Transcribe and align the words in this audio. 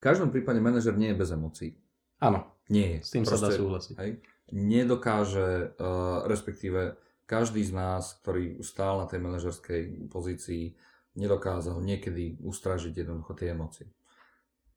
V 0.00 0.08
každom 0.08 0.32
prípade 0.32 0.64
manažer 0.64 0.96
nie 0.96 1.12
je 1.12 1.20
bez 1.20 1.28
emócií. 1.28 1.76
Áno. 2.24 2.56
Nie 2.72 2.96
je. 2.96 2.98
S 3.04 3.10
tým 3.12 3.24
Proste, 3.28 3.36
sa 3.36 3.44
dá 3.44 3.48
súhlasiť. 3.52 3.94
Hej, 4.00 4.12
nedokáže, 4.56 5.76
uh, 5.76 6.24
respektíve 6.24 6.96
každý 7.28 7.60
z 7.62 7.76
nás, 7.76 8.16
ktorý 8.24 8.64
stál 8.64 9.04
na 9.04 9.06
tej 9.06 9.20
manažerskej 9.20 10.08
pozícii, 10.08 10.72
nedokázal 11.20 11.82
niekedy 11.84 12.40
ustražiť 12.40 12.96
jednoducho 12.96 13.36
tie 13.36 13.52
emócie. 13.52 13.86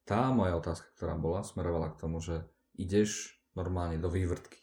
Tá 0.03 0.33
moja 0.35 0.59
otázka, 0.59 0.91
ktorá 0.99 1.15
bola, 1.15 1.47
smerovala 1.47 1.95
k 1.95 1.99
tomu, 2.03 2.19
že 2.19 2.43
ideš 2.75 3.39
normálne 3.55 4.01
do 4.01 4.11
vývrtky 4.11 4.59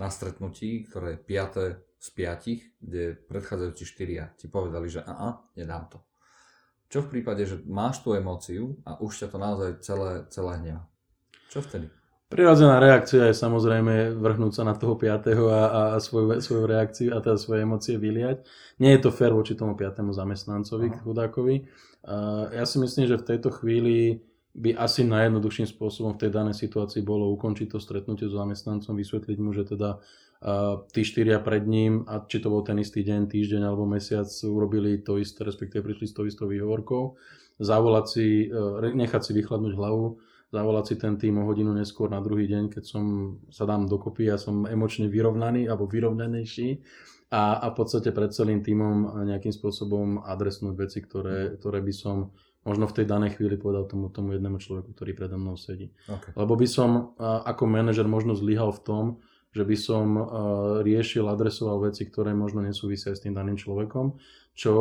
na 0.00 0.08
stretnutí, 0.08 0.88
ktoré 0.88 1.20
je 1.20 1.22
5 1.28 2.00
z 2.00 2.08
5, 2.16 2.80
kde 2.80 3.02
predchádzajúci 3.28 3.84
4 3.84 4.40
ti 4.40 4.46
povedali, 4.48 4.88
že 4.88 5.04
aha, 5.04 5.44
nedám 5.52 5.92
to. 5.92 5.98
Čo 6.90 7.06
v 7.06 7.10
prípade, 7.14 7.46
že 7.46 7.62
máš 7.70 8.02
tú 8.02 8.18
emóciu 8.18 8.74
a 8.82 8.98
už 8.98 9.22
ťa 9.22 9.28
to 9.30 9.38
naozaj 9.38 9.70
celé, 9.78 10.10
celé 10.26 10.50
hneva? 10.58 10.82
Čo 11.46 11.62
vtedy? 11.62 11.86
Prirodzená 12.30 12.78
reakcia 12.78 13.30
je 13.30 13.34
samozrejme 13.34 14.14
vrhnúť 14.18 14.52
sa 14.54 14.62
na 14.62 14.74
toho 14.74 14.94
piatého 14.94 15.50
a, 15.50 15.94
a 15.94 16.02
svoju, 16.02 16.38
svoju 16.38 16.66
reakciu 16.66 17.14
a 17.14 17.22
teda 17.22 17.38
svoje 17.38 17.66
emócie 17.66 17.94
vyliať. 17.98 18.46
Nie 18.82 18.98
je 18.98 19.06
to 19.06 19.10
fér 19.10 19.34
voči 19.34 19.54
tomu 19.58 19.74
piatému 19.74 20.14
zamestnancovi, 20.14 20.94
Aha. 20.94 20.98
chudákovi. 21.02 21.66
Uh, 22.06 22.50
ja 22.54 22.62
si 22.66 22.78
myslím, 22.78 23.10
že 23.10 23.18
v 23.18 23.26
tejto 23.34 23.50
chvíli 23.50 24.22
by 24.54 24.74
asi 24.74 25.06
najjednoduchším 25.06 25.66
spôsobom 25.70 26.18
v 26.18 26.26
tej 26.26 26.30
danej 26.34 26.58
situácii 26.58 27.06
bolo 27.06 27.30
ukončiť 27.38 27.70
to 27.70 27.78
stretnutie 27.78 28.26
s 28.26 28.34
zamestnancom, 28.34 28.98
vysvetliť 28.98 29.38
mu, 29.38 29.54
že 29.54 29.62
teda 29.66 30.02
tí 30.92 31.04
štyria 31.04 31.36
pred 31.44 31.68
ním, 31.68 32.08
a 32.08 32.24
či 32.24 32.40
to 32.40 32.48
bol 32.48 32.64
ten 32.64 32.80
istý 32.80 33.04
deň, 33.04 33.28
týždeň 33.28 33.62
alebo 33.68 33.84
mesiac, 33.84 34.24
urobili 34.48 35.04
to 35.04 35.20
isté, 35.20 35.44
respektíve 35.44 35.84
prišli 35.84 36.06
s 36.08 36.16
tou 36.16 36.24
istou 36.24 36.48
výhovorkou, 36.48 37.20
zavolať 37.60 38.06
si, 38.08 38.26
uh, 38.48 38.80
nechať 38.80 39.20
si 39.20 39.32
vychladnúť 39.36 39.76
hlavu, 39.76 40.16
zavolať 40.48 40.84
si 40.88 40.94
ten 40.96 41.20
tým 41.20 41.38
o 41.38 41.46
hodinu 41.46 41.76
neskôr 41.76 42.08
na 42.08 42.24
druhý 42.24 42.48
deň, 42.48 42.72
keď 42.72 42.84
som 42.88 43.36
sa 43.52 43.68
dám 43.68 43.84
dokopy 43.84 44.32
a 44.32 44.40
som 44.40 44.64
emočne 44.64 45.12
vyrovnaný 45.12 45.68
alebo 45.68 45.84
vyrovnanejší 45.86 46.80
a, 47.30 47.60
a 47.62 47.66
v 47.70 47.74
podstate 47.76 48.10
pred 48.10 48.34
celým 48.34 48.64
týmom 48.64 49.22
nejakým 49.28 49.54
spôsobom 49.54 50.24
adresnúť 50.26 50.74
veci, 50.74 50.98
ktoré, 51.04 51.54
ktoré 51.60 51.78
by 51.84 51.94
som 51.94 52.34
možno 52.66 52.90
v 52.90 52.96
tej 52.98 53.06
danej 53.06 53.38
chvíli 53.38 53.56
povedal 53.60 53.86
tomu, 53.86 54.10
tomu 54.10 54.34
jednému 54.34 54.58
človeku, 54.58 54.90
ktorý 54.90 55.14
predo 55.14 55.38
mnou 55.38 55.54
sedí. 55.54 55.94
Okay. 56.10 56.34
Lebo 56.34 56.58
by 56.58 56.66
som 56.66 57.14
ako 57.20 57.64
manažer 57.70 58.04
možno 58.10 58.34
zlyhal 58.34 58.74
v 58.74 58.82
tom, 58.82 59.04
že 59.50 59.66
by 59.66 59.76
som 59.76 60.06
riešil, 60.86 61.26
adresoval 61.26 61.90
veci, 61.90 62.06
ktoré 62.06 62.30
možno 62.34 62.62
nesúvisia 62.62 63.14
s 63.14 63.22
tým 63.22 63.34
daným 63.34 63.58
človekom 63.58 64.14
čo 64.60 64.72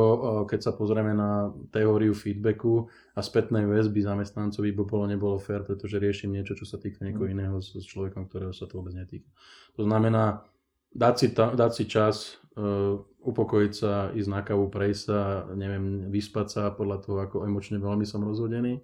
keď 0.50 0.60
sa 0.60 0.72
pozrieme 0.76 1.16
na 1.16 1.56
teóriu 1.72 2.12
feedbacku 2.12 2.92
a 3.16 3.24
spätnej 3.24 3.64
väzby 3.64 4.04
zamestnancovi 4.04 4.76
by 4.76 4.84
bolo 4.84 5.06
nebolo 5.08 5.40
fér, 5.40 5.64
pretože 5.64 6.02
riešim 6.02 6.36
niečo, 6.36 6.58
čo 6.58 6.68
sa 6.68 6.76
týka 6.76 7.06
niekoho 7.08 7.30
mhm. 7.30 7.34
iného 7.40 7.56
s, 7.64 7.80
s 7.80 7.86
človekom, 7.88 8.28
ktorého 8.28 8.52
sa 8.52 8.68
to 8.68 8.82
vôbec 8.82 8.92
netýka. 8.92 9.32
To 9.80 9.88
znamená, 9.88 10.44
dať 10.92 11.16
si, 11.16 11.28
ta, 11.32 11.56
dať 11.56 11.72
si 11.72 11.84
čas, 11.88 12.44
uh, 12.60 13.00
upokojiť 13.24 13.74
sa, 13.76 14.12
ísť 14.12 14.30
na 14.32 14.42
kávu, 14.44 14.68
prejsť 14.68 15.02
sa, 15.08 15.20
neviem, 15.56 16.12
vyspať 16.12 16.48
sa 16.52 16.64
podľa 16.76 16.98
toho, 17.00 17.18
ako 17.24 17.36
emočne 17.48 17.80
veľmi 17.80 18.04
som 18.04 18.24
rozhodený, 18.24 18.84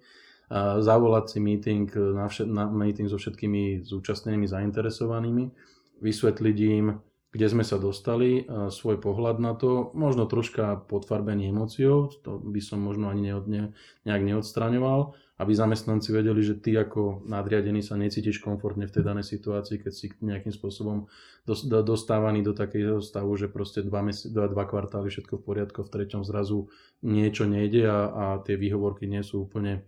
zavolať 0.78 1.24
si 1.26 1.38
meeting, 1.42 1.90
na, 1.90 2.30
všet, 2.30 2.46
na 2.46 2.70
meeting 2.70 3.10
so 3.10 3.18
všetkými 3.18 3.82
zúčastnenými, 3.82 4.46
zainteresovanými, 4.46 5.50
vysvetliť 6.00 6.56
im, 6.76 7.00
kde 7.36 7.46
sme 7.52 7.64
sa 7.68 7.76
dostali, 7.76 8.48
svoj 8.48 8.96
pohľad 8.96 9.36
na 9.44 9.52
to, 9.52 9.92
možno 9.92 10.24
troška 10.24 10.88
podfarbený 10.88 11.52
emóciou, 11.52 12.08
to 12.24 12.40
by 12.40 12.64
som 12.64 12.80
možno 12.80 13.12
ani 13.12 13.28
neod, 13.28 13.44
ne, 13.44 13.76
nejak 14.08 14.24
neodstraňoval, 14.24 15.12
aby 15.36 15.52
zamestnanci 15.52 16.16
vedeli, 16.16 16.40
že 16.40 16.56
ty 16.56 16.72
ako 16.80 17.28
nadriadený 17.28 17.84
sa 17.84 18.00
necítiš 18.00 18.40
komfortne 18.40 18.88
v 18.88 18.94
tej 18.96 19.04
danej 19.04 19.28
situácii, 19.28 19.84
keď 19.84 19.92
si 19.92 20.08
nejakým 20.16 20.48
spôsobom 20.48 21.12
dostávaný 21.84 22.40
do 22.40 22.56
takého 22.56 23.04
stavu, 23.04 23.36
že 23.36 23.52
proste 23.52 23.84
dva, 23.84 24.00
mesi- 24.00 24.32
dva, 24.32 24.48
dva 24.48 24.64
kvartály 24.64 25.12
všetko 25.12 25.36
v 25.36 25.44
poriadku, 25.44 25.84
v 25.84 25.92
treťom 25.92 26.24
zrazu 26.24 26.72
niečo 27.04 27.44
nejde 27.44 27.84
a, 27.84 28.00
a 28.08 28.24
tie 28.48 28.56
výhovorky 28.56 29.04
nie 29.04 29.20
sú 29.20 29.44
úplne, 29.44 29.84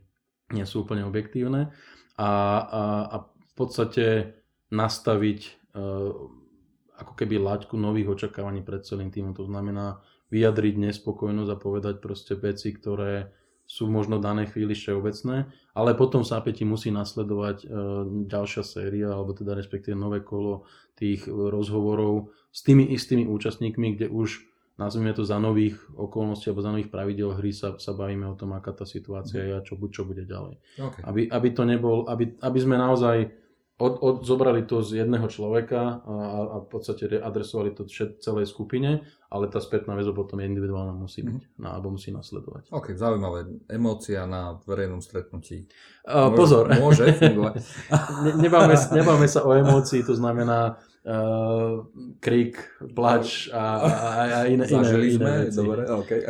nie 0.53 0.69
sú 0.69 0.85
úplne 0.85 1.09
objektívne. 1.09 1.73
A, 2.21 2.31
a, 2.61 2.83
a 3.09 3.17
v 3.25 3.53
podstate 3.57 4.37
nastaviť 4.69 5.58
ako 6.99 7.13
keby 7.15 7.39
laťku 7.39 7.79
nových 7.79 8.11
očakávaní 8.19 8.67
pred 8.67 8.83
celým 8.83 9.15
týmom. 9.15 9.33
To 9.39 9.47
znamená 9.47 10.03
vyjadriť 10.29 10.75
nespokojnosť 10.77 11.51
a 11.51 11.57
povedať 11.61 11.95
proste 12.03 12.35
veci, 12.37 12.75
ktoré 12.75 13.33
sú 13.69 13.85
možno 13.85 14.17
v 14.17 14.25
danej 14.25 14.47
chvíli 14.57 14.73
všeobecné, 14.73 15.53
ale 15.77 15.91
potom 15.93 16.25
v 16.25 16.31
zápäti 16.33 16.65
musí 16.65 16.89
nasledovať 16.89 17.57
e, 17.63 17.67
ďalšia 18.25 18.65
séria, 18.65 19.13
alebo 19.13 19.37
teda 19.37 19.53
respektíve 19.53 19.93
nové 19.93 20.25
kolo 20.25 20.65
tých 20.97 21.29
rozhovorov 21.29 22.33
s 22.49 22.65
tými 22.65 22.89
istými 22.89 23.29
účastníkmi, 23.29 24.01
kde 24.01 24.07
už 24.09 24.49
nazvime 24.81 25.13
to 25.13 25.21
za 25.21 25.37
nových 25.37 25.77
okolností 25.93 26.49
alebo 26.49 26.65
za 26.65 26.73
nových 26.73 26.89
pravidel 26.89 27.37
hry 27.37 27.53
sa, 27.53 27.77
sa 27.77 27.93
bavíme 27.93 28.25
o 28.31 28.39
tom, 28.41 28.57
aká 28.57 28.73
tá 28.73 28.89
situácia 28.89 29.45
je 29.45 29.53
a 29.53 29.61
čo, 29.61 29.77
čo 29.93 30.09
bude 30.09 30.25
ďalej. 30.25 30.57
Okay. 30.81 31.03
Aby, 31.05 31.21
aby 31.29 31.49
to 31.53 31.63
nebol, 31.69 32.09
aby, 32.09 32.41
aby 32.41 32.59
sme 32.63 32.81
naozaj 32.81 33.29
od, 33.79 33.95
od, 34.03 34.17
zobrali 34.27 34.67
to 34.67 34.83
z 34.83 35.07
jedného 35.07 35.31
človeka 35.31 36.03
a, 36.03 36.15
a 36.51 36.57
v 36.63 36.67
podstate 36.67 37.07
adresovali 37.23 37.71
to 37.71 37.87
všet, 37.87 38.19
celej 38.19 38.51
skupine, 38.51 39.07
ale 39.31 39.47
tá 39.47 39.63
spätná 39.63 39.95
väzba 39.95 40.19
potom 40.19 40.43
individuálna 40.43 40.99
musí 40.99 41.23
byť, 41.23 41.39
mm-hmm. 41.39 41.63
na, 41.63 41.79
alebo 41.79 41.95
musí 41.95 42.11
nasledovať. 42.11 42.75
OK, 42.75 42.99
zaujímavé. 42.99 43.47
Emócia 43.71 44.27
na 44.27 44.59
verejnom 44.67 44.99
stretnutí. 44.99 45.71
Uh, 46.03 46.27
môže, 46.27 46.35
pozor. 46.35 46.65
Môže 46.75 47.05
fungovať. 47.15 47.55
ne, 48.27 48.33
nebáme, 48.43 48.75
nebáme 48.75 49.27
sa 49.31 49.47
o 49.47 49.55
emócii, 49.55 50.03
to 50.03 50.19
znamená 50.19 50.75
uh, 51.07 51.87
krik, 52.19 52.59
plač 52.99 53.47
a, 53.55 53.63
a, 53.63 53.91
a 54.27 54.39
iné, 54.51 54.67
iné, 54.67 54.91
iné 55.07 55.33
veci. 55.47 55.55
dobre, 55.55 55.87
okay. 55.87 56.27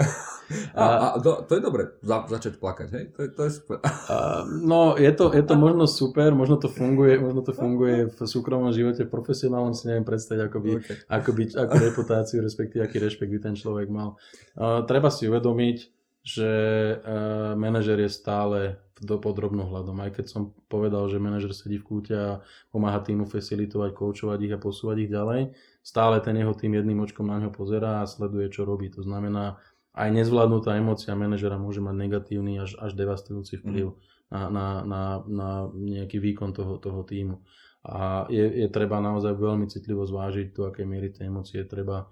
A, 0.73 0.85
a 0.85 1.21
to, 1.21 1.45
to 1.45 1.53
je 1.57 1.63
dobre, 1.63 1.83
za, 2.01 2.25
začať 2.25 2.57
plakať, 2.57 2.89
hej? 2.93 3.05
To 3.17 3.21
to 3.37 3.43
je 3.45 3.53
super. 3.53 3.79
A, 4.13 4.49
no, 4.49 4.97
je 4.97 5.13
to, 5.13 5.29
je 5.33 5.45
to 5.45 5.55
možno 5.61 5.85
super, 5.85 6.33
možno 6.33 6.57
to 6.57 6.73
funguje, 6.73 7.21
možno 7.21 7.45
to 7.45 7.53
funguje 7.53 8.09
v 8.09 8.19
súkromnom 8.25 8.73
živote, 8.73 9.05
v 9.05 9.13
profesionálnom 9.13 9.77
si 9.77 9.93
neviem 9.93 10.09
predstaviť, 10.09 10.41
ako 10.49 10.59
by, 10.65 10.71
okay. 10.81 10.97
ako 11.09 11.31
by 11.37 11.43
ako 11.53 11.75
reputáciu, 11.93 12.39
respektíve 12.41 12.81
aký 12.85 12.97
rešpekt 12.97 13.29
by 13.29 13.41
ten 13.41 13.57
človek 13.57 13.93
mal. 13.93 14.17
A, 14.57 14.83
treba 14.89 15.13
si 15.13 15.29
uvedomiť, 15.29 15.99
že 16.29 16.53
uh, 17.01 17.57
manažer 17.57 17.97
je 18.05 18.11
stále 18.13 18.77
do 19.01 19.17
podrobnohľadom. 19.17 19.97
Aj 20.03 20.11
keď 20.11 20.27
som 20.29 20.43
povedal, 20.67 21.07
že 21.07 21.23
manažer 21.23 21.55
sedí 21.55 21.79
v 21.79 21.87
kúte 21.87 22.15
a 22.15 22.43
pomáha 22.69 22.99
týmu 23.01 23.25
facilitovať, 23.25 23.95
koučovať 23.95 24.39
ich 24.45 24.53
a 24.53 24.61
posúvať 24.61 24.97
ich 25.07 25.11
ďalej, 25.11 25.55
stále 25.81 26.19
ten 26.21 26.37
jeho 26.37 26.53
tým 26.53 26.77
jedným 26.77 27.01
očkom 27.07 27.31
na 27.31 27.39
neho 27.39 27.55
pozerá 27.55 28.03
a 28.03 28.11
sleduje, 28.11 28.51
čo 28.51 28.67
robí. 28.67 28.91
To 28.93 29.01
znamená, 29.01 29.57
aj 29.95 30.09
nezvládnutá 30.13 30.77
emócia 30.77 31.17
manažera 31.17 31.57
môže 31.57 31.81
mať 31.81 31.97
negatívny 31.97 32.61
až, 32.61 32.77
až 32.79 32.93
devastujúci 32.95 33.61
vplyv 33.63 33.95
mm. 33.95 33.97
na, 34.31 34.43
na, 34.49 34.67
na, 34.85 35.03
na 35.27 35.49
nejaký 35.73 36.21
výkon 36.21 36.53
toho, 36.53 36.77
toho 36.77 37.03
týmu. 37.03 37.41
A 37.89 38.27
je, 38.29 38.67
je 38.67 38.69
treba 38.69 39.01
naozaj 39.01 39.39
veľmi 39.39 39.71
citlivo 39.71 40.05
zvážiť, 40.05 40.53
do 40.53 40.69
akej 40.69 40.87
miery 40.87 41.09
tie 41.15 41.31
emócie 41.31 41.65
treba 41.65 42.11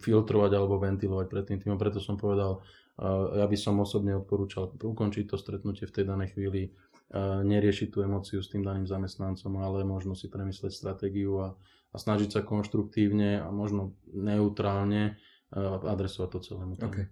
filtrovať 0.00 0.50
alebo 0.54 0.80
ventilovať 0.80 1.26
pred 1.28 1.44
tým 1.44 1.58
týmom. 1.60 1.78
Preto 1.78 2.00
som 2.00 2.16
povedal, 2.16 2.62
ja 3.36 3.46
by 3.48 3.56
som 3.56 3.80
osobne 3.80 4.16
odporúčal 4.16 4.72
ukončiť 4.76 5.32
to 5.32 5.36
stretnutie 5.36 5.88
v 5.88 5.94
tej 5.94 6.04
danej 6.08 6.36
chvíli, 6.36 6.72
neriešiť 7.44 7.88
tú 7.92 8.00
emóciu 8.00 8.40
s 8.40 8.48
tým 8.48 8.64
daným 8.64 8.88
zamestnancom, 8.88 9.52
ale 9.60 9.84
možno 9.84 10.16
si 10.16 10.32
premyslieť 10.32 10.72
stratégiu 10.72 11.36
a, 11.44 11.48
a 11.92 11.96
snažiť 12.00 12.32
sa 12.32 12.40
konštruktívne 12.40 13.44
a 13.44 13.48
možno 13.52 13.92
neutrálne 14.16 15.20
adresovať 15.86 16.28
to 16.32 16.38
celému. 16.40 16.74
Okay. 16.80 17.06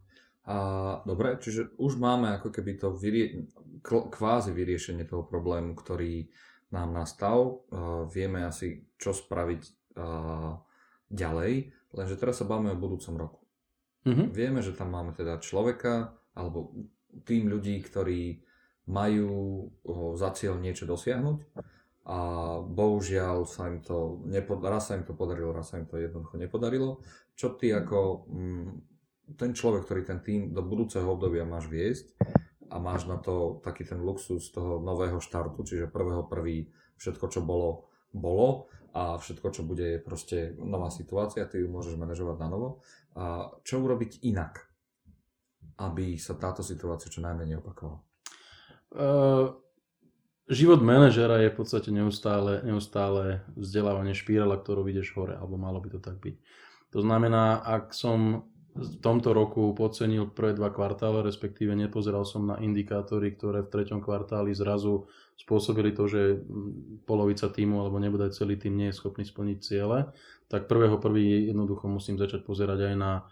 A, 0.49 0.57
dobre, 1.05 1.37
čiže 1.37 1.77
už 1.77 2.01
máme 2.01 2.41
ako 2.41 2.49
keby 2.49 2.81
to 2.81 2.97
vyrie, 2.97 3.45
kvázi 3.85 4.57
vyriešenie 4.57 5.05
toho 5.05 5.23
problému, 5.29 5.77
ktorý 5.77 6.27
nám 6.73 6.97
nastal. 6.97 7.67
Uh, 7.69 8.09
vieme 8.09 8.47
asi, 8.47 8.89
čo 8.97 9.13
spraviť 9.13 9.63
uh, 10.01 10.57
ďalej, 11.11 11.53
lenže 11.93 12.17
teraz 12.17 12.41
sa 12.41 12.49
bavíme 12.49 12.73
o 12.73 12.83
budúcom 12.83 13.15
roku. 13.19 13.41
Mm-hmm. 14.07 14.27
Vieme, 14.33 14.61
že 14.65 14.73
tam 14.73 14.97
máme 14.97 15.13
teda 15.13 15.43
človeka, 15.43 16.17
alebo 16.33 16.73
tým 17.27 17.51
ľudí, 17.51 17.77
ktorí 17.85 18.41
majú 18.89 19.31
uh, 19.67 20.17
za 20.17 20.33
cieľ 20.33 20.57
niečo 20.57 20.89
dosiahnuť 20.89 21.39
a 22.09 22.19
bohužiaľ 22.65 23.45
sa 23.45 23.69
im 23.69 23.85
to, 23.85 24.25
nepod, 24.25 24.65
raz 24.65 24.89
sa 24.89 24.97
im 24.97 25.05
to 25.05 25.13
podarilo, 25.13 25.53
raz 25.53 25.69
sa 25.71 25.77
im 25.77 25.85
to 25.85 26.01
jednoducho 26.01 26.41
nepodarilo. 26.41 27.05
Čo 27.37 27.61
ty 27.61 27.69
ako 27.77 28.25
mm, 28.25 28.69
ten 29.37 29.53
človek, 29.53 29.85
ktorý 29.85 30.03
ten 30.09 30.21
tým 30.25 30.41
do 30.57 30.65
budúceho 30.65 31.05
obdobia 31.05 31.45
máš 31.45 31.69
viesť 31.69 32.17
a 32.73 32.81
máš 32.81 33.05
na 33.05 33.21
to 33.21 33.61
taký 33.61 33.85
ten 33.85 34.01
luxus 34.01 34.49
toho 34.49 34.81
nového 34.81 35.21
štartu, 35.21 35.61
čiže 35.61 35.93
prvého 35.93 36.25
prvý 36.25 36.73
všetko, 36.97 37.27
čo 37.29 37.41
bolo, 37.45 37.93
bolo 38.17 38.73
a 38.97 39.21
všetko, 39.21 39.47
čo 39.53 39.63
bude, 39.63 40.01
je 40.01 40.01
proste 40.03 40.57
nová 40.57 40.89
situácia, 40.89 41.47
ty 41.47 41.63
ju 41.63 41.69
môžeš 41.69 42.01
manažovať 42.01 42.37
na 42.41 42.49
novo. 42.49 42.69
A 43.15 43.55
čo 43.63 43.79
urobiť 43.79 44.25
inak, 44.27 44.67
aby 45.79 46.17
sa 46.17 46.35
táto 46.35 46.65
situácia 46.65 47.13
čo 47.13 47.23
najmenej 47.23 47.61
opakovala? 47.61 47.99
Uh 48.91 49.70
život 50.51 50.83
manažera 50.83 51.39
je 51.41 51.55
v 51.55 51.57
podstate 51.57 51.95
neustále, 51.95 52.61
neustále 52.67 53.47
vzdelávanie 53.55 54.19
špírala, 54.19 54.59
ktorú 54.59 54.83
vidíš 54.83 55.15
hore, 55.15 55.39
alebo 55.39 55.55
malo 55.55 55.79
by 55.79 55.95
to 55.95 56.01
tak 56.03 56.19
byť. 56.19 56.37
To 56.91 56.99
znamená, 57.01 57.63
ak 57.63 57.95
som 57.95 58.51
v 58.71 58.97
tomto 59.03 59.35
roku 59.35 59.75
podcenil 59.75 60.31
prvé 60.31 60.55
dva 60.55 60.71
kvartále, 60.71 61.27
respektíve 61.27 61.75
nepozeral 61.75 62.23
som 62.23 62.47
na 62.47 62.57
indikátory, 62.63 63.35
ktoré 63.35 63.67
v 63.67 63.73
treťom 63.73 63.99
kvartáli 63.99 64.55
zrazu 64.55 65.11
spôsobili 65.35 65.91
to, 65.91 66.07
že 66.07 66.39
polovica 67.07 67.51
týmu 67.51 67.83
alebo 67.83 67.99
nebude 67.99 68.31
celý 68.31 68.55
tým 68.55 68.79
nie 68.79 68.89
je 68.95 68.99
schopný 68.99 69.27
splniť 69.27 69.59
ciele, 69.59 70.15
tak 70.47 70.71
prvého 70.71 71.03
prvý 71.03 71.51
jednoducho 71.51 71.91
musím 71.91 72.15
začať 72.15 72.47
pozerať 72.47 72.95
aj 72.95 72.95
na 72.95 73.13
e, 73.19 73.23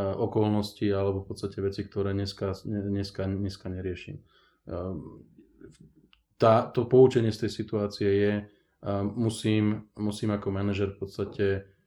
okolnosti 0.00 0.86
alebo 0.88 1.24
v 1.24 1.28
podstate 1.28 1.60
veci, 1.60 1.84
ktoré 1.84 2.16
dneska, 2.16 2.56
dneska, 2.64 3.28
dneska 3.28 3.66
neriešim. 3.68 4.16
Tá, 6.36 6.68
to 6.68 6.84
poučenie 6.84 7.32
z 7.32 7.48
tej 7.48 7.50
situácie 7.64 8.08
je, 8.12 8.32
musím, 9.16 9.88
musím 9.96 10.36
ako 10.36 10.48
manažer 10.52 10.92
v 10.92 10.98
podstate 11.00 11.46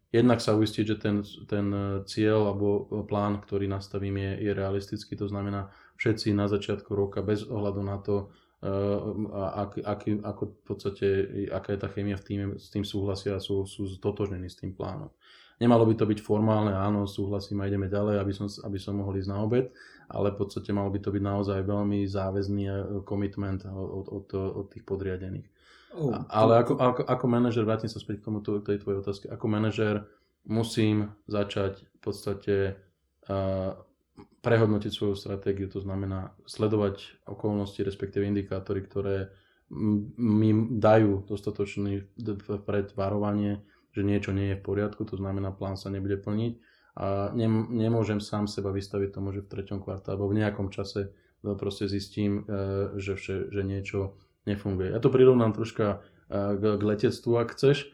jednak 0.10 0.42
sa 0.42 0.58
uistiť, 0.58 0.86
že 0.86 0.98
ten, 0.98 1.22
ten 1.46 1.66
cieľ 2.10 2.54
alebo 2.54 2.90
plán, 3.06 3.42
ktorý 3.42 3.70
nastavím 3.70 4.18
je, 4.18 4.50
je 4.50 4.52
realistický, 4.58 5.14
to 5.14 5.30
znamená 5.30 5.70
všetci 6.02 6.34
na 6.34 6.50
začiatku 6.50 6.90
roka 6.98 7.22
bez 7.22 7.46
ohľadu 7.46 7.82
na 7.86 7.98
to, 8.02 8.34
ak, 8.60 9.80
ak, 9.80 10.02
ako 10.20 10.44
v 10.52 10.64
podstate, 10.68 11.08
aká 11.48 11.76
je 11.76 11.80
tá 11.80 11.88
chémia 11.88 12.20
v 12.20 12.26
týme, 12.28 12.46
s 12.60 12.68
tým 12.68 12.84
súhlasia 12.84 13.40
a 13.40 13.44
sú, 13.44 13.64
sú 13.64 13.88
totožnení 14.04 14.52
s 14.52 14.60
tým 14.60 14.76
plánom. 14.76 15.12
Nemalo 15.60 15.84
by 15.84 15.96
to 15.96 16.08
byť 16.08 16.20
formálne, 16.24 16.72
áno, 16.72 17.04
súhlasím 17.04 17.60
a 17.60 17.68
ideme 17.68 17.92
ďalej, 17.92 18.20
aby 18.20 18.32
som, 18.32 18.48
aby 18.48 18.80
som 18.80 18.96
mohol 18.96 19.20
ísť 19.20 19.32
na 19.32 19.44
obed, 19.44 19.72
ale 20.08 20.32
v 20.32 20.40
podstate 20.40 20.72
malo 20.72 20.88
by 20.88 21.00
to 21.04 21.12
byť 21.12 21.24
naozaj 21.24 21.60
veľmi 21.68 22.08
záväzný 22.08 22.64
commitment 23.04 23.68
od, 23.68 24.08
od, 24.08 24.28
od 24.36 24.66
tých 24.72 24.88
podriadených. 24.88 25.48
Oh, 26.00 26.16
ale 26.32 26.64
ako, 26.64 26.80
ako, 26.80 27.02
ako 27.04 27.26
manažer, 27.28 27.64
vrátim 27.66 27.92
sa 27.92 28.00
späť 28.00 28.24
k 28.24 28.26
tomu, 28.32 28.40
tej 28.40 28.80
tvojej 28.80 29.02
otázke, 29.04 29.26
ako 29.28 29.46
manažer 29.52 30.08
musím 30.48 31.12
začať 31.28 31.84
v 31.84 32.00
podstate 32.00 32.56
uh, 33.28 33.74
prehodnotiť 34.40 34.92
svoju 34.92 35.16
stratégiu, 35.16 35.68
to 35.68 35.84
znamená 35.84 36.32
sledovať 36.48 37.24
okolnosti, 37.28 37.80
respektíve 37.84 38.24
indikátory, 38.26 38.86
ktoré 38.86 39.34
mi 40.18 40.50
dajú 40.82 41.30
dostatočný 41.30 42.08
predvarovanie, 42.66 43.62
že 43.94 44.02
niečo 44.02 44.34
nie 44.34 44.54
je 44.54 44.58
v 44.58 44.66
poriadku, 44.66 45.06
to 45.06 45.18
znamená, 45.18 45.54
plán 45.54 45.78
sa 45.78 45.94
nebude 45.94 46.18
plniť 46.18 46.54
a 47.00 47.32
nem, 47.32 47.70
nemôžem 47.70 48.20
sám 48.20 48.50
seba 48.50 48.74
vystaviť 48.74 49.14
tomu, 49.14 49.32
že 49.32 49.46
v 49.46 49.52
treťom 49.52 49.80
kvartále 49.80 50.18
alebo 50.18 50.34
v 50.34 50.42
nejakom 50.42 50.74
čase 50.74 51.14
proste 51.42 51.88
zistím, 51.88 52.44
e, 52.44 53.00
že, 53.00 53.16
vše, 53.16 53.54
že 53.54 53.62
niečo 53.64 54.20
nefunguje. 54.44 54.92
Ja 54.92 55.00
to 55.00 55.14
prirovnám 55.14 55.56
troška 55.56 56.04
e, 56.28 56.38
k 56.60 56.82
letectvu, 56.84 57.32
ak 57.40 57.56
chceš. 57.56 57.94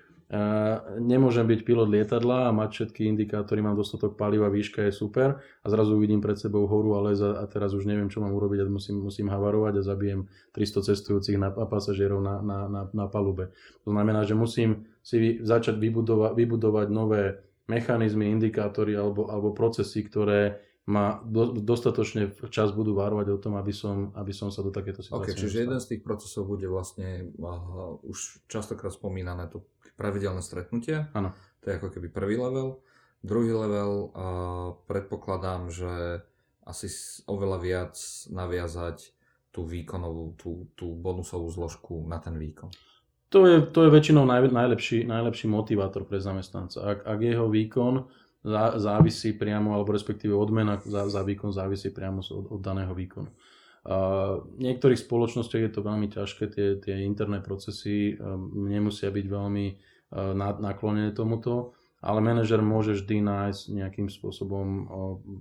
Nemôžem 0.98 1.46
byť 1.46 1.62
pilot 1.62 1.86
lietadla 1.86 2.50
a 2.50 2.56
mať 2.56 2.70
všetky 2.74 3.06
indikátory, 3.06 3.62
mám 3.62 3.78
dostatok 3.78 4.18
paliva, 4.18 4.50
výška 4.50 4.82
je 4.90 4.94
super 4.94 5.38
a 5.38 5.66
zrazu 5.70 5.94
uvidím 5.94 6.18
pred 6.18 6.34
sebou 6.34 6.66
horu 6.66 6.98
a 6.98 7.06
les 7.06 7.22
a, 7.22 7.46
teraz 7.46 7.78
už 7.78 7.86
neviem, 7.86 8.10
čo 8.10 8.26
mám 8.26 8.34
urobiť 8.34 8.66
a 8.66 8.66
musím, 8.66 9.06
musím 9.06 9.30
havarovať 9.30 9.78
a 9.78 9.86
zabijem 9.86 10.26
300 10.58 10.82
cestujúcich 10.82 11.38
na, 11.38 11.54
a 11.54 11.66
pasažierov 11.70 12.26
na, 12.26 12.42
na, 12.42 12.66
na, 12.66 12.82
na 12.90 13.06
palube. 13.06 13.54
To 13.86 13.94
znamená, 13.94 14.26
že 14.26 14.34
musím 14.34 14.90
si 15.06 15.38
začať 15.46 15.78
vybudova, 15.78 16.34
vybudovať 16.34 16.88
nové 16.90 17.46
mechanizmy, 17.70 18.26
indikátory 18.34 18.98
alebo, 18.98 19.30
alebo 19.30 19.54
procesy, 19.54 20.02
ktoré 20.10 20.58
ma 20.86 21.18
do, 21.26 21.50
dostatočne 21.50 22.30
čas 22.54 22.70
budú 22.70 22.94
varovať 22.94 23.28
o 23.34 23.42
tom, 23.42 23.58
aby 23.58 23.74
som, 23.74 24.14
aby 24.14 24.30
som 24.30 24.54
sa 24.54 24.62
do 24.62 24.70
takéto 24.70 25.02
situácie 25.02 25.34
okay, 25.34 25.42
čiže 25.42 25.66
jeden 25.66 25.82
z 25.82 25.98
tých 25.98 26.02
procesov 26.06 26.46
bude 26.46 26.70
vlastne 26.70 27.34
uh, 27.42 27.98
už 28.06 28.46
častokrát 28.46 28.94
spomínané 28.94 29.50
to 29.50 29.66
pravidelné 29.98 30.46
stretnutie. 30.46 31.10
Áno. 31.18 31.34
To 31.66 31.74
je 31.74 31.78
ako 31.82 31.90
keby 31.90 32.14
prvý 32.14 32.38
level. 32.38 32.86
Druhý 33.26 33.50
level 33.58 34.14
uh, 34.14 34.78
predpokladám, 34.86 35.74
že 35.74 36.22
asi 36.62 36.86
oveľa 37.26 37.58
viac 37.58 37.96
naviazať 38.30 39.10
tú 39.50 39.66
výkonovú, 39.66 40.38
tú, 40.38 40.70
tú 40.78 40.94
bonusovú 40.94 41.50
zložku 41.50 42.06
na 42.06 42.22
ten 42.22 42.38
výkon. 42.38 42.70
To 43.34 43.50
je, 43.50 43.58
to 43.74 43.88
je 43.88 43.90
väčšinou 43.90 44.22
naj, 44.22 44.54
najlepší, 44.54 45.10
najlepší 45.10 45.50
motivátor 45.50 46.06
pre 46.06 46.22
zamestnanca. 46.22 46.78
Ak, 46.86 47.00
ak 47.10 47.20
jeho 47.26 47.50
výkon 47.50 48.06
závisí 48.78 49.34
priamo, 49.34 49.74
alebo 49.74 49.92
respektíve 49.92 50.38
odmena 50.38 50.78
za, 50.86 51.10
za 51.10 51.22
výkon 51.26 51.50
závisí 51.50 51.90
priamo 51.90 52.22
od, 52.22 52.46
od 52.54 52.62
daného 52.62 52.94
výkonu. 52.94 53.30
Uh, 53.86 54.42
v 54.58 54.66
niektorých 54.66 54.98
spoločnostiach 54.98 55.70
je 55.70 55.74
to 55.74 55.86
veľmi 55.86 56.10
ťažké, 56.10 56.44
tie, 56.50 56.68
tie 56.82 57.06
interné 57.06 57.42
procesy 57.42 58.18
um, 58.18 58.66
nemusia 58.66 59.14
byť 59.14 59.26
veľmi 59.30 59.66
uh, 59.70 60.34
naklonené 60.38 61.14
tomuto 61.14 61.78
ale 62.06 62.22
manažer 62.22 62.62
môže 62.62 62.94
vždy 63.02 63.26
nájsť 63.26 63.62
nejakým 63.74 64.08
spôsobom 64.14 64.68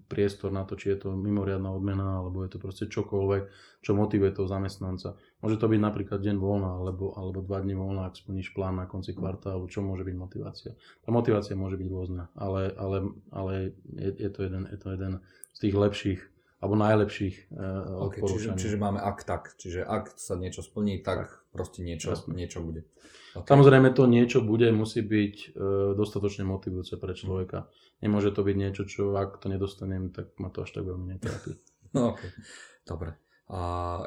priestor 0.08 0.48
na 0.48 0.64
to, 0.64 0.80
či 0.80 0.96
je 0.96 1.04
to 1.04 1.08
mimoriadná 1.12 1.68
odmena, 1.68 2.24
alebo 2.24 2.40
je 2.40 2.56
to 2.56 2.58
proste 2.58 2.88
čokoľvek, 2.88 3.42
čo 3.84 3.92
motivuje 3.92 4.32
toho 4.32 4.48
zamestnanca. 4.48 5.20
Môže 5.44 5.60
to 5.60 5.68
byť 5.68 5.80
napríklad 5.84 6.24
deň 6.24 6.36
voľna, 6.40 6.80
alebo, 6.80 7.12
alebo 7.20 7.44
dva 7.44 7.60
dní 7.60 7.76
voľna, 7.76 8.08
ak 8.08 8.16
splníš 8.16 8.56
plán 8.56 8.80
na 8.80 8.88
konci 8.88 9.12
kvartálu, 9.12 9.68
čo 9.68 9.84
môže 9.84 10.08
byť 10.08 10.16
motivácia. 10.16 10.72
Tá 11.04 11.12
motivácia 11.12 11.52
môže 11.52 11.76
byť 11.76 11.88
rôzna, 11.92 12.32
ale, 12.32 12.72
ale, 12.80 13.12
ale 13.28 13.76
je, 14.00 14.10
je, 14.24 14.30
to 14.32 14.48
jeden, 14.48 14.64
je 14.72 14.78
to 14.80 14.88
jeden 14.96 15.12
z 15.52 15.58
tých 15.68 15.76
lepších 15.76 16.20
alebo 16.64 16.80
najlepších 16.80 17.52
uh, 17.60 18.08
okay, 18.08 18.24
čiže, 18.24 18.56
čiže 18.56 18.80
máme 18.80 18.96
ak 18.96 19.20
tak, 19.28 19.52
čiže 19.60 19.84
ak 19.84 20.16
sa 20.16 20.32
niečo 20.32 20.64
splní, 20.64 21.04
tak, 21.04 21.28
tak 21.28 21.43
proste 21.54 21.86
niečo, 21.86 22.18
niečo 22.34 22.66
bude. 22.66 22.90
Okay. 23.38 23.46
Samozrejme 23.46 23.94
to 23.94 24.10
niečo 24.10 24.42
bude, 24.42 24.74
musí 24.74 25.06
byť 25.06 25.34
uh, 25.54 25.94
dostatočne 25.94 26.42
motivujúce 26.42 26.98
pre 26.98 27.14
človeka. 27.14 27.70
Nemôže 28.02 28.34
to 28.34 28.42
byť 28.42 28.56
niečo, 28.58 28.82
čo 28.90 29.14
ak 29.14 29.38
to 29.38 29.46
nedostanem, 29.46 30.10
tak 30.10 30.34
ma 30.42 30.50
to 30.50 30.66
až 30.66 30.74
tak 30.74 30.84
veľmi 30.90 31.14
netrápi. 31.14 31.54
no 31.96 32.18
okay. 32.18 32.34
dobre. 32.82 33.14
A 33.46 33.58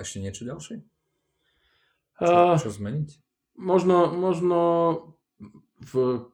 ešte 0.04 0.20
niečo 0.20 0.44
ďalšie? 0.44 0.84
Čo, 2.20 2.60
čo 2.60 2.72
zmeniť? 2.74 3.10
Možno, 3.58 4.12
možno 4.12 4.60
v 5.82 6.26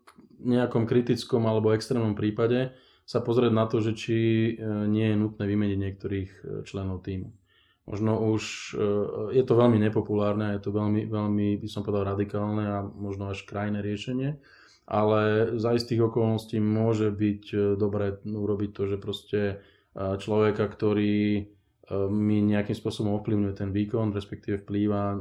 nejakom 0.43 0.87
kritickom 0.87 1.43
alebo 1.47 1.75
extrémnom 1.75 2.15
prípade 2.15 2.75
sa 3.03 3.19
pozrieť 3.19 3.51
na 3.51 3.67
to, 3.67 3.83
že 3.83 3.91
či 3.95 4.17
e, 4.17 4.51
nie 4.87 5.11
je 5.11 5.19
nutné 5.19 5.43
vymeniť 5.43 5.79
niektorých 5.79 6.31
e, 6.31 6.43
členov 6.63 7.03
týmu. 7.03 7.31
Možno 7.83 8.15
už 8.31 8.43
e, 8.73 8.85
je 9.35 9.43
to 9.43 9.53
veľmi 9.59 9.75
nepopulárne, 9.79 10.55
je 10.55 10.61
to 10.63 10.71
veľmi, 10.71 11.07
veľmi, 11.07 11.59
by 11.59 11.67
som 11.67 11.83
povedal, 11.83 12.15
radikálne 12.15 12.63
a 12.63 12.79
možno 12.83 13.27
až 13.27 13.43
krajné 13.43 13.83
riešenie, 13.83 14.39
ale 14.87 15.53
za 15.59 15.75
istých 15.75 16.11
okolností 16.11 16.59
môže 16.59 17.11
byť 17.11 17.75
dobré 17.75 18.19
urobiť 18.23 18.69
to, 18.75 18.83
že 18.87 18.97
proste 18.99 19.41
človeka, 19.93 20.67
ktorý 20.67 21.47
mi 22.09 22.39
nejakým 22.39 22.75
spôsobom 22.75 23.19
ovplyvňuje 23.19 23.53
ten 23.53 23.69
výkon, 23.75 24.15
respektíve 24.15 24.63
vplýva 24.63 25.19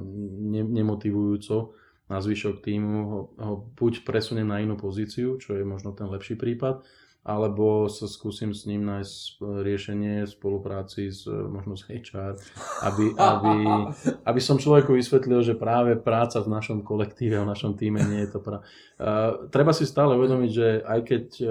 nemotivujúco 0.70 1.74
na 2.06 2.18
zvyšok 2.22 2.62
týmu, 2.62 2.98
ho, 3.08 3.20
ho 3.40 3.54
buď 3.74 4.06
presuniem 4.06 4.46
na 4.46 4.62
inú 4.62 4.78
pozíciu, 4.78 5.40
čo 5.42 5.58
je 5.58 5.64
možno 5.66 5.96
ten 5.96 6.06
lepší 6.06 6.38
prípad, 6.38 6.86
alebo 7.22 7.86
sa 7.86 8.10
skúsim 8.10 8.50
s 8.50 8.66
ním 8.66 8.82
nájsť 8.82 9.38
riešenie 9.62 10.26
v 10.26 10.34
spolupráci 10.34 11.06
s, 11.06 11.22
možno 11.30 11.78
s 11.78 11.86
HR, 11.86 12.34
aby, 12.82 13.14
aby, 13.14 13.54
aby 14.30 14.40
som 14.42 14.58
človeku 14.58 14.90
vysvetlil, 14.90 15.46
že 15.46 15.54
práve 15.54 15.94
práca 15.94 16.42
v 16.42 16.50
našom 16.50 16.82
kolektíve, 16.82 17.38
v 17.38 17.46
našom 17.46 17.78
týme 17.78 18.02
nie 18.02 18.26
je 18.26 18.30
to 18.34 18.38
pra... 18.42 18.66
Uh, 18.98 19.46
treba 19.54 19.70
si 19.70 19.86
stále 19.86 20.18
uvedomiť, 20.18 20.50
že 20.50 20.68
aj 20.82 21.00
keď 21.06 21.24
uh, 21.38 21.48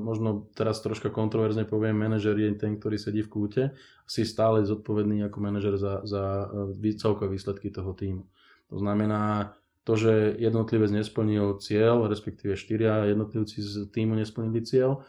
možno 0.00 0.48
teraz 0.56 0.80
troška 0.80 1.12
kontroverzne 1.12 1.68
poviem, 1.68 2.00
manažer 2.00 2.40
je 2.40 2.56
ten, 2.56 2.80
ktorý 2.80 2.96
sedí 2.96 3.20
v 3.20 3.28
kúte, 3.28 3.62
si 4.08 4.24
stále 4.24 4.64
zodpovedný 4.64 5.20
ako 5.28 5.36
manažer 5.36 5.76
za, 5.76 6.00
za 6.08 6.48
uh, 6.48 6.96
celkové 6.96 7.36
výsledky 7.36 7.68
toho 7.68 7.92
týmu. 7.92 8.24
To 8.72 8.80
znamená, 8.80 9.52
to, 9.84 9.92
že 10.00 10.36
jednotlivec 10.40 10.88
nesplnil 10.88 11.60
cieľ, 11.60 12.08
respektíve 12.08 12.56
štyria 12.56 13.04
jednotlivci 13.08 13.60
z 13.60 13.72
týmu 13.92 14.16
nesplnili 14.16 14.64
cieľ, 14.64 15.04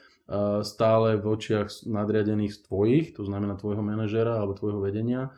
stále 0.66 1.22
v 1.22 1.26
očiach 1.26 1.86
nadriadených 1.86 2.66
tvojich, 2.66 3.14
to 3.14 3.24
znamená 3.24 3.56
tvojho 3.56 3.86
manažera 3.86 4.42
alebo 4.42 4.58
tvojho 4.58 4.82
vedenia, 4.84 5.32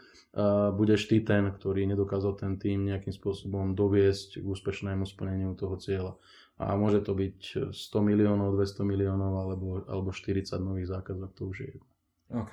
budeš 0.74 1.12
ty 1.12 1.20
ten, 1.22 1.50
ktorý 1.51 1.86
nedokázal 1.91 2.39
ten 2.39 2.56
tým 2.56 2.88
nejakým 2.88 3.12
spôsobom 3.12 3.75
doviesť 3.75 4.41
k 4.41 4.46
úspešnému 4.46 5.03
splneniu 5.03 5.53
toho 5.60 5.75
cieľa. 5.77 6.13
A 6.58 6.74
môže 6.74 7.06
to 7.06 7.13
byť 7.13 7.70
100 7.70 7.77
miliónov, 8.01 8.58
200 8.58 8.82
miliónov 8.82 9.34
alebo, 9.38 9.86
alebo 9.86 10.10
40 10.10 10.58
nových 10.58 10.89
zákazov, 10.89 11.29
to 11.38 11.51
už 11.51 11.58
je 11.62 11.67
jedno. 11.77 11.88
OK. 12.34 12.51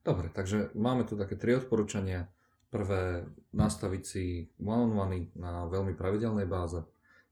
Dobre, 0.00 0.30
takže 0.32 0.72
máme 0.78 1.04
tu 1.04 1.18
také 1.18 1.34
tri 1.34 1.58
odporúčania 1.58 2.30
Prvé, 2.70 3.26
nastaviť 3.50 4.02
si 4.06 4.46
one 4.62 4.86
on 4.86 4.94
one 4.94 5.34
na 5.34 5.66
veľmi 5.66 5.98
pravidelnej 5.98 6.46
báze. 6.46 6.78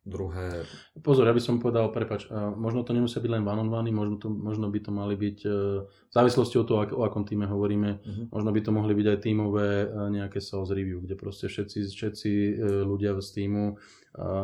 Druhé... 0.08 0.64
Pozor, 0.98 1.28
ja 1.28 1.36
by 1.36 1.42
som 1.44 1.60
povedal, 1.60 1.92
prepač, 1.92 2.26
možno 2.56 2.82
to 2.82 2.96
nemusia 2.96 3.20
byť 3.20 3.30
len 3.30 3.44
one 3.44 3.62
on 3.62 3.70
one, 3.70 3.92
možno, 3.92 4.16
to, 4.16 4.28
možno 4.32 4.72
by 4.72 4.80
to 4.80 4.90
mali 4.90 5.14
byť, 5.14 5.38
e, 5.44 5.50
v 5.86 6.12
závislosti 6.12 6.56
od 6.58 6.66
toho, 6.66 6.80
o 6.96 7.02
akom 7.04 7.28
týme 7.28 7.44
hovoríme, 7.44 7.90
uh-huh. 8.00 8.24
možno 8.32 8.50
by 8.50 8.60
to 8.64 8.70
mohli 8.72 8.92
byť 8.96 9.06
aj 9.06 9.18
tímové 9.20 9.68
e, 9.84 9.86
nejaké 10.10 10.40
sales 10.40 10.72
review, 10.72 11.04
kde 11.04 11.14
proste 11.14 11.46
všetci, 11.46 11.78
všetci 11.92 12.30
e, 12.32 12.52
ľudia 12.82 13.14
z 13.20 13.28
týmu 13.36 13.76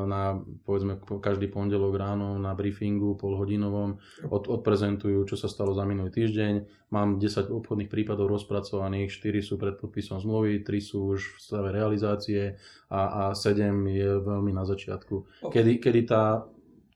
na, 0.06 0.38
povedzme, 0.62 1.00
každý 1.18 1.50
pondelok 1.50 1.98
ráno 1.98 2.38
na 2.38 2.54
briefingu 2.54 3.18
polhodinovom 3.18 3.98
od, 4.30 4.46
odprezentujú, 4.46 5.26
čo 5.26 5.34
sa 5.34 5.50
stalo 5.50 5.74
za 5.74 5.82
minulý 5.82 6.14
týždeň. 6.14 6.86
Mám 6.94 7.18
10 7.18 7.50
obchodných 7.50 7.90
prípadov 7.90 8.30
rozpracovaných, 8.30 9.10
4 9.10 9.42
sú 9.42 9.58
pred 9.58 9.74
podpisom 9.74 10.22
zmluvy, 10.22 10.62
3 10.62 10.78
sú 10.78 11.18
už 11.18 11.20
v 11.26 11.38
stave 11.42 11.68
realizácie 11.74 12.54
a, 12.86 13.32
a 13.32 13.34
7 13.34 13.74
je 13.90 14.10
veľmi 14.22 14.54
na 14.54 14.62
začiatku. 14.62 15.50
Kedy, 15.54 15.78
kedy 15.78 16.00
tá 16.10 16.42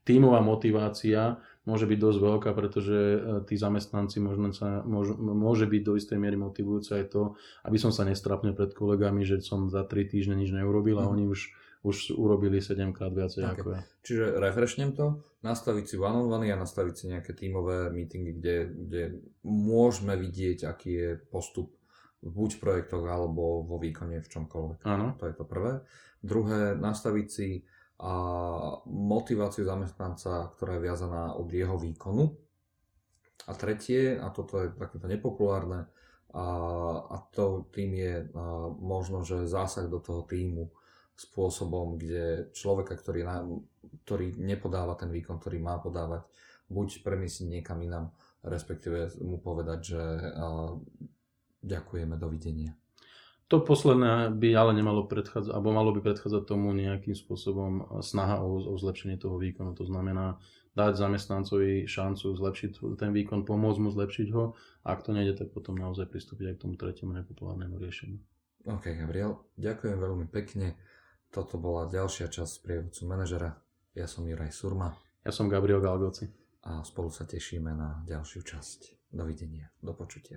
tímová 0.02 0.42
motivácia 0.42 1.38
môže 1.62 1.84
byť 1.84 1.98
dosť 2.00 2.18
veľká, 2.18 2.50
pretože 2.56 2.96
e, 2.96 3.18
tí 3.44 3.54
zamestnanci 3.54 4.18
možno 4.24 4.50
sa, 4.56 4.82
môže, 4.82 5.14
môže 5.14 5.68
byť 5.68 5.82
do 5.84 5.94
istej 6.00 6.18
miery 6.18 6.34
motivujúce 6.40 6.96
aj 6.96 7.04
to, 7.12 7.22
aby 7.68 7.76
som 7.76 7.92
sa 7.92 8.08
nestrapnil 8.08 8.56
pred 8.56 8.72
kolegami, 8.72 9.22
že 9.22 9.44
som 9.44 9.68
za 9.68 9.84
3 9.84 10.10
týždne 10.10 10.34
nič 10.40 10.50
neurobil 10.50 10.96
a 10.98 11.06
mm. 11.06 11.12
oni 11.12 11.24
už 11.30 11.54
už 11.86 12.18
urobili 12.18 12.58
7 12.58 12.90
krát 12.90 13.14
viacej 13.14 13.42
okay. 13.46 13.54
ako 13.54 13.68
ja. 13.70 13.80
Čiže 14.02 14.24
refreshnem 14.42 14.90
to, 14.98 15.22
nastaviť 15.46 15.84
si 15.86 15.94
one 15.94 16.26
on 16.26 16.26
one 16.26 16.50
a 16.50 16.58
nastaviť 16.58 16.94
si 16.94 17.04
nejaké 17.06 17.38
tímové 17.38 17.94
meetingy, 17.94 18.34
kde, 18.34 18.56
kde 18.66 19.02
môžeme 19.46 20.18
vidieť, 20.18 20.66
aký 20.66 20.90
je 20.90 21.10
postup 21.30 21.70
buď 22.18 22.58
v 22.58 22.62
projektoch 22.62 23.04
alebo 23.06 23.62
vo 23.62 23.78
výkone 23.78 24.18
v 24.18 24.26
čomkoľvek. 24.26 24.78
Áno. 24.90 25.14
To 25.22 25.24
je 25.30 25.34
to 25.38 25.44
prvé. 25.46 25.86
Druhé, 26.18 26.74
nastaviť 26.74 27.26
si 27.30 27.62
a 27.98 28.12
motiváciu 28.86 29.66
zamestnanca, 29.66 30.54
ktorá 30.54 30.78
je 30.78 30.84
viazaná 30.86 31.34
od 31.34 31.50
jeho 31.50 31.74
výkonu. 31.74 32.30
A 33.50 33.52
tretie, 33.58 34.14
a 34.14 34.30
toto 34.30 34.62
je 34.62 34.70
takéto 34.76 35.10
nepopulárne, 35.10 35.90
a, 36.36 36.46
a 37.08 37.16
to 37.32 37.66
tým 37.72 37.90
je 37.96 38.14
a, 38.22 38.68
možno, 38.76 39.24
že 39.24 39.48
zásah 39.48 39.88
do 39.88 39.98
toho 39.98 40.22
týmu 40.28 40.68
spôsobom, 41.18 41.98
kde 41.98 42.52
človeka, 42.54 42.94
ktorý, 42.94 43.20
na, 43.26 43.42
ktorý 44.06 44.38
nepodáva 44.38 44.94
ten 44.94 45.10
výkon, 45.10 45.40
ktorý 45.42 45.58
má 45.58 45.80
podávať, 45.82 46.28
buď 46.70 47.02
premiesniť 47.02 47.48
niekam 47.58 47.82
inám, 47.82 48.12
respektíve 48.46 49.18
mu 49.24 49.42
povedať, 49.42 49.78
že 49.82 49.98
uh, 49.98 50.78
ďakujeme, 51.64 52.14
dovidenia. 52.14 52.76
To 53.48 53.64
posledné 53.64 54.36
by 54.36 54.48
ale 54.52 54.76
nemalo 54.76 55.08
predchádzať, 55.08 55.48
alebo 55.56 55.72
malo 55.72 55.96
by 55.96 56.04
predchádzať 56.04 56.44
tomu 56.44 56.68
nejakým 56.76 57.16
spôsobom 57.16 58.00
snaha 58.04 58.44
o, 58.44 58.60
o 58.60 58.74
zlepšenie 58.76 59.16
toho 59.16 59.40
výkonu. 59.40 59.72
To 59.72 59.88
znamená 59.88 60.36
dať 60.76 61.00
zamestnancovi 61.00 61.88
šancu 61.88 62.36
zlepšiť 62.36 62.70
ten 63.00 63.10
výkon, 63.16 63.48
pomôcť 63.48 63.80
mu 63.80 63.88
zlepšiť 63.88 64.28
ho. 64.36 64.52
A 64.84 64.92
ak 64.92 65.00
to 65.08 65.16
nejde, 65.16 65.40
tak 65.40 65.56
potom 65.56 65.80
naozaj 65.80 66.12
pristúpiť 66.12 66.52
aj 66.52 66.54
k 66.60 66.62
tomu 66.68 66.74
tretiemu 66.76 67.16
nepopulárnemu 67.16 67.80
riešeniu. 67.80 68.20
OK, 68.68 68.84
Gabriel, 68.92 69.40
ďakujem 69.56 69.96
veľmi 69.96 70.26
pekne. 70.28 70.76
Toto 71.32 71.56
bola 71.56 71.88
ďalšia 71.88 72.28
časť 72.28 72.60
prievodcu 72.60 73.00
manažera. 73.08 73.56
Ja 73.96 74.04
som 74.04 74.28
Juraj 74.28 74.52
Surma. 74.52 74.92
Ja 75.24 75.32
som 75.32 75.48
Gabriel 75.48 75.80
Galgoci. 75.80 76.28
A 76.68 76.84
spolu 76.84 77.08
sa 77.08 77.24
tešíme 77.24 77.72
na 77.72 78.04
ďalšiu 78.04 78.44
časť. 78.44 79.08
Dovidenia. 79.08 79.72
Do 79.80 79.96
počutia. 79.96 80.36